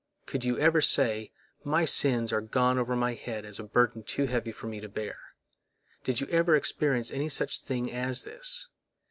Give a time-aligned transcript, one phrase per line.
[0.25, 1.31] Could you ever say,
[1.63, 4.89] My sins are gone over my head as a burden too heavy for me to
[4.89, 5.19] bear?
[6.03, 8.67] Did you ever experience any such thing as this?